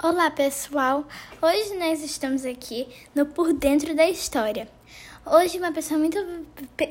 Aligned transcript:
Olá, 0.00 0.30
pessoal! 0.30 1.04
Hoje 1.42 1.74
nós 1.76 2.04
estamos 2.04 2.44
aqui 2.44 2.86
no 3.12 3.26
Por 3.26 3.52
Dentro 3.52 3.96
da 3.96 4.08
História. 4.08 4.68
Hoje 5.26 5.58
uma 5.58 5.72
pessoa 5.72 5.98
muito 5.98 6.16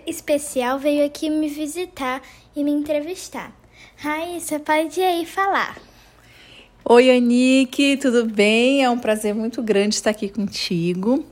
especial 0.05 0.77
veio 0.77 1.05
aqui 1.05 1.29
me 1.29 1.47
visitar 1.47 2.21
e 2.53 2.65
me 2.65 2.71
entrevistar. 2.71 3.57
Raíssa, 3.95 4.59
pode 4.59 4.99
aí 4.99 5.25
falar. 5.25 5.79
Oi, 6.83 7.09
Anique, 7.09 7.95
tudo 7.95 8.25
bem? 8.25 8.83
É 8.83 8.89
um 8.89 8.99
prazer 8.99 9.33
muito 9.33 9.63
grande 9.63 9.95
estar 9.95 10.09
aqui 10.09 10.27
contigo. 10.27 11.25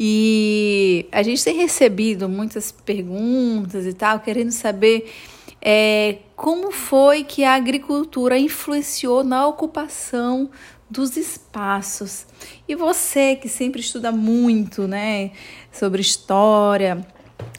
E 0.00 1.06
a 1.12 1.22
gente 1.22 1.44
tem 1.44 1.56
recebido 1.56 2.26
muitas 2.26 2.72
perguntas 2.72 3.84
e 3.84 3.92
tal, 3.92 4.20
querendo 4.20 4.50
saber 4.50 5.12
é, 5.60 6.18
como 6.36 6.70
foi 6.70 7.24
que 7.24 7.42
a 7.42 7.54
agricultura 7.54 8.38
influenciou 8.38 9.24
na 9.24 9.46
ocupação 9.46 10.50
dos 10.90 11.16
espaços. 11.16 12.26
E 12.68 12.74
você 12.74 13.36
que 13.36 13.48
sempre 13.48 13.80
estuda 13.80 14.12
muito, 14.12 14.86
né, 14.86 15.32
sobre 15.72 16.00
história, 16.00 17.06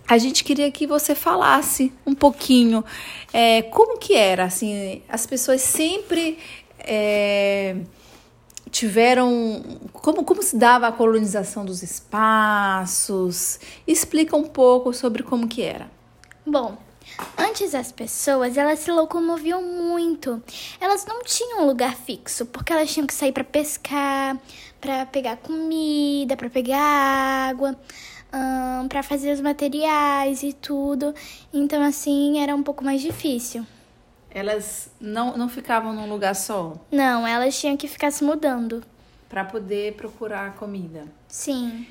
a 0.07 0.17
gente 0.17 0.43
queria 0.43 0.71
que 0.71 0.87
você 0.87 1.13
falasse 1.13 1.91
um 2.05 2.15
pouquinho 2.15 2.83
é, 3.33 3.61
como 3.61 3.97
que 3.97 4.15
era, 4.15 4.45
assim, 4.45 5.01
as 5.09 5.25
pessoas 5.25 5.61
sempre 5.61 6.37
é, 6.79 7.75
tiveram, 8.71 9.79
como, 9.91 10.23
como 10.23 10.41
se 10.41 10.55
dava 10.57 10.87
a 10.87 10.91
colonização 10.91 11.65
dos 11.65 11.83
espaços, 11.83 13.59
explica 13.85 14.35
um 14.35 14.47
pouco 14.47 14.93
sobre 14.93 15.23
como 15.23 15.47
que 15.47 15.61
era. 15.61 15.89
Bom, 16.45 16.77
Antes 17.37 17.73
as 17.73 17.91
pessoas, 17.91 18.57
elas 18.57 18.79
se 18.79 18.91
locomoviam 18.91 19.61
muito. 19.61 20.41
Elas 20.79 21.05
não 21.05 21.23
tinham 21.23 21.63
um 21.63 21.65
lugar 21.65 21.95
fixo, 21.95 22.45
porque 22.45 22.71
elas 22.71 22.91
tinham 22.93 23.07
que 23.07 23.13
sair 23.13 23.31
para 23.31 23.43
pescar, 23.43 24.37
para 24.79 25.05
pegar 25.05 25.37
comida, 25.37 26.37
para 26.37 26.49
pegar 26.49 26.79
água, 26.79 27.75
um, 28.33 28.87
para 28.87 29.01
fazer 29.01 29.31
os 29.31 29.41
materiais 29.41 30.43
e 30.43 30.53
tudo. 30.53 31.13
Então 31.53 31.81
assim, 31.81 32.39
era 32.39 32.55
um 32.55 32.63
pouco 32.63 32.83
mais 32.83 33.01
difícil. 33.01 33.65
Elas 34.29 34.89
não, 34.99 35.35
não 35.35 35.49
ficavam 35.49 35.93
num 35.93 36.09
lugar 36.09 36.35
só? 36.35 36.73
Não, 36.91 37.25
elas 37.25 37.59
tinham 37.59 37.75
que 37.75 37.87
ficar 37.87 38.11
se 38.11 38.23
mudando. 38.23 38.83
Para 39.27 39.43
poder 39.43 39.93
procurar 39.93 40.55
comida? 40.55 41.05
Sim. 41.27 41.87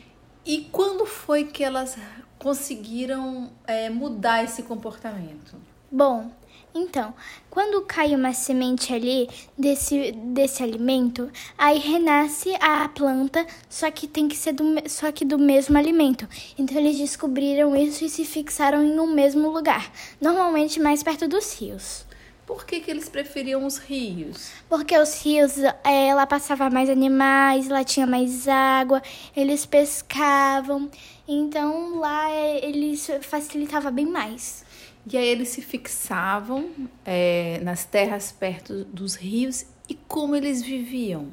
E 0.46 0.68
quando 0.70 1.04
foi 1.04 1.44
que 1.44 1.64
elas 1.64 1.98
conseguiram 2.38 3.50
é, 3.66 3.90
mudar 3.90 4.44
esse 4.44 4.62
comportamento? 4.62 5.56
Bom, 5.90 6.30
então, 6.72 7.14
quando 7.50 7.82
cai 7.82 8.14
uma 8.14 8.32
semente 8.32 8.94
ali 8.94 9.28
desse, 9.58 10.12
desse 10.12 10.62
alimento, 10.62 11.28
aí 11.58 11.78
renasce 11.78 12.54
a 12.60 12.88
planta, 12.88 13.44
só 13.68 13.90
que 13.90 14.06
tem 14.06 14.28
que 14.28 14.36
ser 14.36 14.52
do, 14.52 14.64
só 14.88 15.10
que 15.10 15.24
do 15.24 15.36
mesmo 15.36 15.76
alimento. 15.76 16.28
Então 16.56 16.78
eles 16.78 16.96
descobriram 16.96 17.74
isso 17.74 18.04
e 18.04 18.08
se 18.08 18.24
fixaram 18.24 18.84
em 18.84 19.00
um 19.00 19.12
mesmo 19.12 19.48
lugar, 19.48 19.90
normalmente 20.20 20.78
mais 20.78 21.02
perto 21.02 21.26
dos 21.26 21.58
rios. 21.58 22.06
Por 22.46 22.64
que, 22.64 22.78
que 22.78 22.90
eles 22.90 23.08
preferiam 23.08 23.66
os 23.66 23.76
rios? 23.76 24.52
Porque 24.68 24.96
os 24.96 25.20
rios, 25.20 25.54
é, 25.82 26.14
lá 26.14 26.24
passava 26.26 26.70
mais 26.70 26.88
animais, 26.88 27.68
lá 27.68 27.82
tinha 27.82 28.06
mais 28.06 28.46
água, 28.46 29.02
eles 29.36 29.66
pescavam, 29.66 30.88
então 31.26 31.98
lá 31.98 32.30
é, 32.30 32.64
eles 32.64 33.10
facilitava 33.22 33.90
bem 33.90 34.06
mais. 34.06 34.64
E 35.10 35.16
aí 35.18 35.26
eles 35.26 35.48
se 35.48 35.60
fixavam 35.60 36.70
é, 37.04 37.60
nas 37.62 37.84
terras 37.84 38.30
perto 38.30 38.84
dos 38.84 39.16
rios 39.16 39.66
e 39.88 39.94
como 39.94 40.36
eles 40.36 40.62
viviam? 40.62 41.32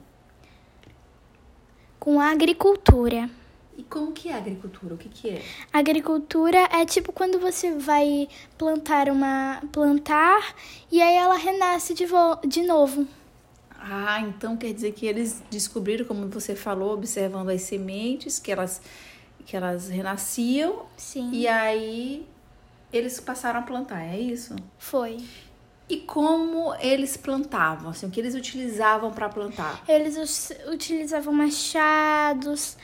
Com 2.00 2.20
a 2.20 2.32
agricultura. 2.32 3.30
E 3.78 3.84
como 3.84 4.12
que 4.12 4.30
é 4.30 4.34
a 4.34 4.38
agricultura? 4.38 4.94
O 4.94 4.98
que, 4.98 5.10
que 5.10 5.30
é? 5.30 5.42
agricultura 5.72 6.58
é 6.72 6.86
tipo 6.86 7.12
quando 7.12 7.40
você 7.40 7.72
vai 7.72 8.28
plantar 8.58 9.10
uma 9.10 9.62
plantar 9.72 10.56
e 10.92 11.02
aí 11.02 11.16
ela 11.16 11.36
renasce 11.36 11.94
de, 11.94 12.06
de 12.48 12.64
novo. 12.64 13.08
Ah, 13.80 14.22
então 14.22 14.56
quer 14.56 14.74
dizer 14.74 14.94
que 14.94 15.06
eles 15.06 15.42
descobriram, 15.50 16.06
como 16.06 16.28
você 16.30 16.56
falou, 16.56 16.94
observando 16.94 17.50
as 17.50 17.64
sementes, 17.64 18.40
que 18.40 18.52
elas 18.52 18.82
que 19.46 19.58
elas 19.58 19.90
renasciam. 19.90 20.86
Sim. 20.96 21.32
E 21.34 21.48
aí 21.48 22.26
eles 22.94 23.20
passaram 23.20 23.60
a 23.60 23.64
plantar, 23.64 24.02
é 24.04 24.20
isso? 24.20 24.56
Foi. 24.78 25.18
E 25.90 25.98
como 25.98 26.74
eles 26.76 27.18
plantavam, 27.18 27.90
assim, 27.90 28.08
o 28.08 28.10
que 28.10 28.20
eles 28.20 28.36
utilizavam 28.36 29.12
para 29.12 29.28
plantar? 29.28 29.84
Eles 29.88 30.50
utilizavam 30.72 31.34
machados, 31.34 32.78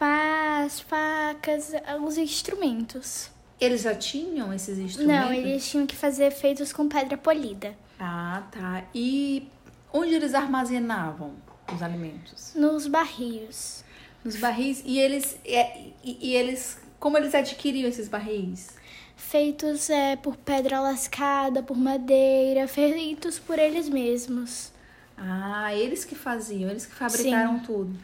pás, 0.00 0.80
facas, 0.80 1.74
alguns 1.86 2.16
instrumentos. 2.16 3.30
Eles 3.60 3.82
já 3.82 3.94
tinham 3.94 4.50
esses 4.54 4.78
instrumentos? 4.78 5.26
Não, 5.26 5.32
eles 5.34 5.68
tinham 5.68 5.86
que 5.86 5.94
fazer 5.94 6.30
feitos 6.30 6.72
com 6.72 6.88
pedra 6.88 7.18
polida. 7.18 7.76
Ah, 7.98 8.42
tá. 8.50 8.84
E 8.94 9.46
onde 9.92 10.14
eles 10.14 10.34
armazenavam 10.34 11.34
os 11.70 11.82
alimentos? 11.82 12.54
Nos 12.54 12.86
barris. 12.86 13.84
Nos 14.24 14.36
barris. 14.36 14.82
E 14.86 14.98
eles, 14.98 15.38
e, 15.44 15.92
e 16.02 16.34
eles, 16.34 16.78
como 16.98 17.18
eles 17.18 17.34
adquiriam 17.34 17.86
esses 17.86 18.08
barris? 18.08 18.70
Feitos 19.14 19.90
é, 19.90 20.16
por 20.16 20.34
pedra 20.34 20.80
lascada, 20.80 21.62
por 21.62 21.76
madeira, 21.76 22.66
feitos 22.66 23.38
por 23.38 23.58
eles 23.58 23.90
mesmos. 23.90 24.72
Ah, 25.18 25.74
eles 25.74 26.06
que 26.06 26.14
faziam, 26.14 26.70
eles 26.70 26.86
que 26.86 26.94
fabricaram 26.94 27.58
Sim. 27.58 27.64
tudo. 27.66 27.98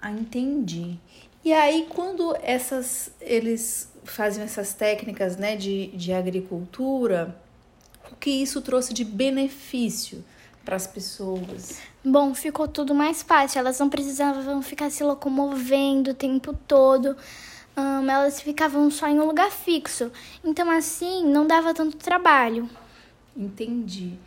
Ah, 0.00 0.10
entendi. 0.10 0.98
E 1.44 1.52
aí, 1.52 1.86
quando 1.88 2.36
essas 2.40 3.10
eles 3.20 3.90
faziam 4.04 4.44
essas 4.44 4.74
técnicas 4.74 5.36
né, 5.36 5.56
de, 5.56 5.88
de 5.88 6.12
agricultura, 6.12 7.36
o 8.10 8.16
que 8.16 8.30
isso 8.30 8.60
trouxe 8.60 8.94
de 8.94 9.04
benefício 9.04 10.24
para 10.64 10.76
as 10.76 10.86
pessoas? 10.86 11.80
Bom, 12.04 12.34
ficou 12.34 12.68
tudo 12.68 12.94
mais 12.94 13.22
fácil. 13.22 13.58
Elas 13.58 13.78
não 13.78 13.88
precisavam 13.88 14.62
ficar 14.62 14.90
se 14.90 15.02
locomovendo 15.02 16.12
o 16.12 16.14
tempo 16.14 16.52
todo. 16.66 17.16
Um, 17.76 18.10
elas 18.10 18.40
ficavam 18.40 18.90
só 18.90 19.08
em 19.08 19.18
um 19.18 19.24
lugar 19.24 19.50
fixo. 19.50 20.12
Então, 20.44 20.70
assim, 20.70 21.24
não 21.24 21.46
dava 21.46 21.74
tanto 21.74 21.96
trabalho. 21.96 22.68
Entendi. 23.36 24.18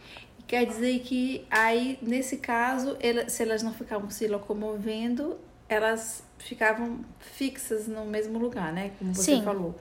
Quer 0.48 0.66
dizer 0.66 1.00
que 1.00 1.46
aí, 1.50 1.98
nesse 2.02 2.38
caso, 2.38 2.98
se 3.28 3.44
elas 3.44 3.64
não 3.64 3.74
ficavam 3.74 4.10
se 4.10 4.28
locomovendo, 4.28 5.38
elas 5.68 6.24
ficavam 6.38 7.00
fixas 7.20 7.88
no 7.88 8.06
mesmo 8.06 8.38
lugar, 8.38 8.72
né? 8.72 8.92
Como 9.00 9.14
você 9.14 9.36
Sim. 9.36 9.44
falou. 9.44 9.76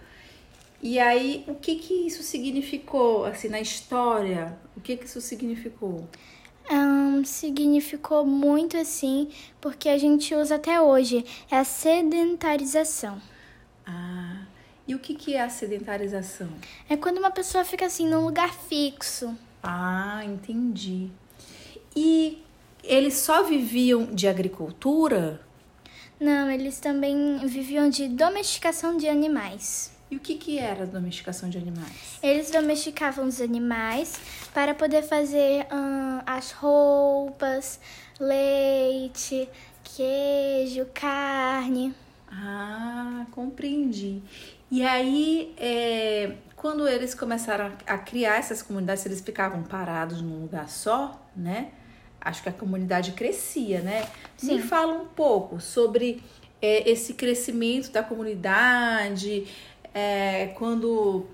E 0.82 0.98
aí, 0.98 1.44
o 1.48 1.54
que 1.54 1.76
que 1.76 2.06
isso 2.06 2.22
significou, 2.22 3.24
assim, 3.24 3.48
na 3.48 3.60
história? 3.60 4.56
O 4.76 4.80
que 4.80 4.96
que 4.96 5.06
isso 5.06 5.20
significou? 5.20 6.06
Um, 6.70 7.24
significou 7.24 8.24
muito, 8.24 8.76
assim, 8.76 9.30
porque 9.60 9.88
a 9.88 9.98
gente 9.98 10.34
usa 10.34 10.56
até 10.56 10.80
hoje. 10.80 11.24
É 11.50 11.58
a 11.58 11.64
sedentarização. 11.64 13.20
Ah, 13.86 14.42
e 14.86 14.94
o 14.94 14.98
que 14.98 15.14
que 15.14 15.34
é 15.34 15.42
a 15.42 15.48
sedentarização? 15.48 16.48
É 16.88 16.96
quando 16.96 17.18
uma 17.18 17.30
pessoa 17.30 17.64
fica, 17.64 17.86
assim, 17.86 18.06
num 18.06 18.24
lugar 18.24 18.52
fixo. 18.52 19.34
Ah, 19.62 20.22
entendi. 20.24 21.08
E 21.96 22.42
eles 22.82 23.14
só 23.14 23.42
viviam 23.42 24.14
de 24.14 24.28
agricultura? 24.28 25.40
Não, 26.20 26.50
eles 26.50 26.78
também 26.78 27.38
viviam 27.46 27.88
de 27.88 28.08
domesticação 28.08 28.96
de 28.96 29.08
animais. 29.08 29.92
E 30.10 30.16
o 30.16 30.20
que, 30.20 30.36
que 30.36 30.58
era 30.58 30.84
a 30.84 30.86
domesticação 30.86 31.48
de 31.48 31.58
animais? 31.58 32.18
Eles 32.22 32.50
domesticavam 32.50 33.26
os 33.26 33.40
animais 33.40 34.14
para 34.52 34.74
poder 34.74 35.02
fazer 35.02 35.66
hum, 35.72 36.20
as 36.26 36.52
roupas, 36.52 37.80
leite, 38.20 39.48
queijo, 39.82 40.86
carne. 40.94 41.94
Ah, 42.28 43.26
compreendi. 43.30 44.22
E 44.70 44.84
aí, 44.84 45.54
é, 45.56 46.36
quando 46.56 46.86
eles 46.88 47.14
começaram 47.14 47.72
a 47.86 47.98
criar 47.98 48.36
essas 48.36 48.62
comunidades, 48.62 49.04
eles 49.06 49.20
ficavam 49.20 49.62
parados 49.62 50.20
num 50.20 50.42
lugar 50.42 50.68
só, 50.68 51.20
né? 51.36 51.72
Acho 52.24 52.42
que 52.42 52.48
a 52.48 52.52
comunidade 52.52 53.12
crescia, 53.12 53.80
né? 53.80 54.08
Sim. 54.36 54.56
Me 54.56 54.62
fala 54.62 54.94
um 54.94 55.06
pouco 55.06 55.60
sobre 55.60 56.22
é, 56.60 56.88
esse 56.90 57.14
crescimento 57.14 57.92
da 57.92 58.02
comunidade, 58.02 59.46
é, 59.92 60.46
quando 60.56 61.26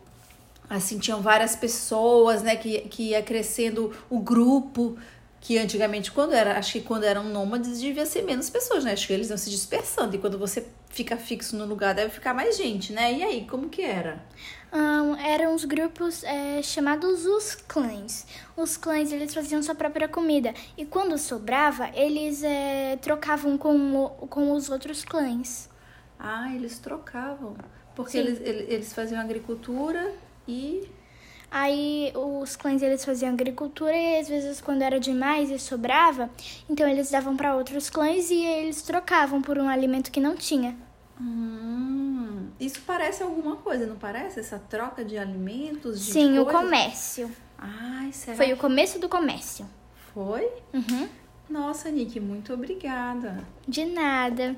assim 0.69 0.99
tinham 0.99 1.21
várias 1.21 1.57
pessoas, 1.57 2.43
né, 2.43 2.55
que, 2.57 2.81
que 2.83 3.11
ia 3.11 3.23
crescendo 3.23 3.93
o 4.09 4.21
grupo 4.21 4.97
que 5.41 5.59
antigamente, 5.59 6.13
quando 6.13 6.33
era, 6.33 6.59
acho 6.59 6.73
que 6.73 6.81
quando 6.83 7.05
eram 7.05 7.25
nômades, 7.25 7.81
devia 7.81 8.05
ser 8.05 8.23
menos 8.23 8.51
pessoas, 8.51 8.85
né? 8.85 8.93
Acho 8.93 9.07
que 9.07 9.13
eles 9.13 9.31
iam 9.31 9.39
se 9.39 9.49
dispersando. 9.49 10.15
E 10.15 10.19
quando 10.19 10.39
você 10.39 10.67
fica 10.91 11.17
fixo 11.17 11.57
no 11.57 11.65
lugar, 11.65 11.95
deve 11.95 12.11
ficar 12.11 12.35
mais 12.35 12.57
gente, 12.57 12.93
né? 12.93 13.13
E 13.13 13.23
aí, 13.23 13.47
como 13.49 13.71
que 13.71 13.81
era? 13.81 14.23
Um, 14.73 15.17
eram 15.17 15.55
os 15.55 15.65
grupos 15.65 16.23
é, 16.25 16.63
chamados 16.63 17.25
os 17.25 17.55
clãs. 17.55 18.27
Os 18.57 18.77
clãs 18.77 19.11
eles 19.13 19.33
faziam 19.33 19.63
sua 19.63 19.75
própria 19.75 20.07
comida 20.07 20.55
e 20.77 20.85
quando 20.85 21.17
sobrava 21.17 21.91
eles 21.95 22.43
é, 22.45 22.97
trocavam 22.99 23.57
com, 23.57 23.97
o, 23.97 24.09
com 24.29 24.53
os 24.53 24.69
outros 24.69 25.05
clãs. 25.05 25.69
Ah, 26.19 26.55
eles 26.55 26.79
trocavam 26.79 27.57
porque 27.97 28.17
eles, 28.17 28.41
eles 28.41 28.93
faziam 28.93 29.21
agricultura 29.21 30.15
e 30.47 30.89
Aí 31.51 32.13
os 32.15 32.55
clãs 32.55 32.81
eles 32.81 33.05
faziam 33.05 33.33
agricultura 33.33 33.97
e 33.97 34.21
às 34.21 34.29
vezes 34.29 34.61
quando 34.61 34.83
era 34.83 35.01
demais 35.01 35.51
e 35.51 35.59
sobrava, 35.59 36.31
então 36.69 36.89
eles 36.89 37.11
davam 37.11 37.37
para 37.37 37.57
outros 37.57 37.91
clãs 37.91 38.31
e 38.31 38.45
eles 38.45 38.83
trocavam 38.83 39.43
por 39.43 39.59
um 39.59 39.69
alimento 39.69 40.13
que 40.13 40.21
não 40.21 40.37
tinha. 40.37 40.77
Hum, 41.21 42.49
isso 42.59 42.81
parece 42.87 43.23
alguma 43.23 43.57
coisa, 43.57 43.85
não 43.87 43.97
parece? 43.97 44.39
Essa 44.41 44.59
troca 44.59 45.05
de 45.05 45.19
alimentos? 45.19 46.05
De 46.07 46.13
Sim, 46.13 46.37
coisas? 46.37 46.55
o 46.55 46.59
comércio. 46.59 47.31
Ai, 47.59 48.13
será? 48.13 48.37
Foi 48.37 48.53
o 48.53 48.57
começo 48.57 48.99
do 48.99 49.09
comércio. 49.09 49.67
Foi? 50.15 50.49
Uhum. 50.73 51.09
Nossa, 51.49 51.91
Nick, 51.91 52.21
muito 52.21 52.55
obrigada. 52.55 53.45
De 53.67 53.85
nada. 53.85 54.57